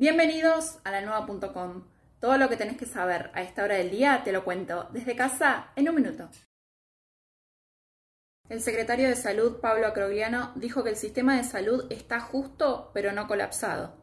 Bienvenidos 0.00 0.78
a 0.84 0.92
la 0.92 1.00
nueva.com. 1.00 1.82
Todo 2.20 2.38
lo 2.38 2.48
que 2.48 2.56
tenés 2.56 2.76
que 2.76 2.86
saber 2.86 3.32
a 3.34 3.42
esta 3.42 3.64
hora 3.64 3.74
del 3.74 3.90
día 3.90 4.22
te 4.22 4.30
lo 4.30 4.44
cuento 4.44 4.88
desde 4.92 5.16
casa 5.16 5.72
en 5.74 5.88
un 5.88 5.96
minuto. 5.96 6.30
El 8.48 8.60
secretario 8.60 9.08
de 9.08 9.16
Salud, 9.16 9.58
Pablo 9.60 9.88
Acrogliano, 9.88 10.52
dijo 10.54 10.84
que 10.84 10.90
el 10.90 10.96
sistema 10.96 11.36
de 11.36 11.42
salud 11.42 11.90
está 11.90 12.20
justo 12.20 12.92
pero 12.94 13.10
no 13.10 13.26
colapsado. 13.26 14.00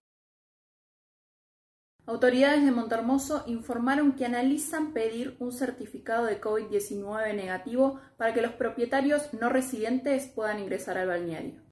Autoridades 2.05 2.65
de 2.65 2.71
Montermoso 2.71 3.45
informaron 3.47 4.17
que 4.17 4.25
analizan 4.25 4.91
pedir 4.91 5.37
un 5.39 5.53
certificado 5.53 6.25
de 6.25 6.41
COVID-19 6.41 7.33
negativo 7.35 8.01
para 8.17 8.33
que 8.33 8.41
los 8.41 8.51
propietarios 8.51 9.33
no 9.33 9.47
residentes 9.47 10.27
puedan 10.27 10.59
ingresar 10.59 10.97
al 10.97 11.07
balneario. 11.07 11.65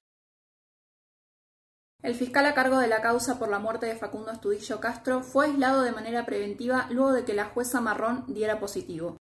El 2.04 2.14
fiscal 2.14 2.44
a 2.44 2.52
cargo 2.52 2.80
de 2.80 2.86
la 2.86 3.00
causa 3.00 3.38
por 3.38 3.48
la 3.48 3.58
muerte 3.58 3.86
de 3.86 3.96
Facundo 3.96 4.30
Astudillo 4.30 4.78
Castro 4.78 5.22
fue 5.22 5.46
aislado 5.46 5.80
de 5.80 5.90
manera 5.90 6.26
preventiva 6.26 6.86
luego 6.90 7.14
de 7.14 7.24
que 7.24 7.32
la 7.32 7.46
jueza 7.46 7.80
Marrón 7.80 8.26
diera 8.28 8.60
positivo. 8.60 9.16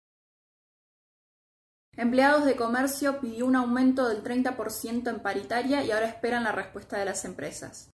Empleados 1.95 2.47
de 2.47 2.57
comercio 2.57 3.21
pidió 3.21 3.45
un 3.45 3.57
aumento 3.57 4.09
del 4.09 4.25
30% 4.25 5.11
en 5.11 5.21
paritaria 5.21 5.85
y 5.85 5.91
ahora 5.91 6.09
esperan 6.09 6.45
la 6.45 6.53
respuesta 6.53 6.99
de 6.99 7.05
las 7.05 7.27
empresas. 7.27 7.91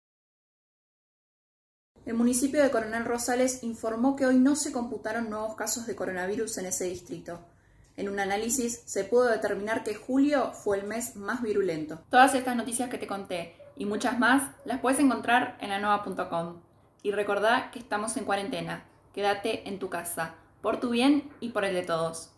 El 2.06 2.14
municipio 2.14 2.62
de 2.62 2.70
Coronel 2.70 3.06
Rosales 3.06 3.64
informó 3.64 4.16
que 4.16 4.28
hoy 4.28 4.38
no 4.38 4.56
se 4.56 4.72
computaron 4.72 5.32
nuevos 5.32 5.56
casos 5.56 5.88
de 5.88 5.96
coronavirus 5.96 6.60
en 6.60 6.68
ese 6.68 6.84
distrito. 6.84 7.40
En 7.98 8.08
un 8.08 8.20
análisis 8.20 8.84
se 8.86 9.04
pudo 9.04 9.26
determinar 9.26 9.84
que 9.84 9.96
julio 9.96 10.54
fue 10.54 10.78
el 10.78 10.86
mes 10.86 11.16
más 11.16 11.42
virulento. 11.42 12.04
Todas 12.12 12.36
estas 12.36 12.56
noticias 12.56 12.88
que 12.92 13.00
te 13.00 13.08
conté 13.08 13.65
y 13.78 13.86
muchas 13.86 14.20
más 14.20 14.52
las 14.66 14.80
puedes 14.80 15.00
encontrar 15.00 15.58
en 15.60 15.70
la 15.70 15.80
nueva.com. 15.80 16.58
Y 17.04 17.12
recordá 17.12 17.72
que 17.72 17.80
estamos 17.80 18.18
en 18.18 18.26
cuarentena. 18.26 18.84
Quédate 19.14 19.68
en 19.70 19.80
tu 19.80 19.90
casa, 19.90 20.36
por 20.62 20.80
tu 20.80 20.90
bien 20.90 21.30
y 21.40 21.50
por 21.50 21.66
el 21.66 21.74
de 21.74 21.84
todos. 21.84 22.35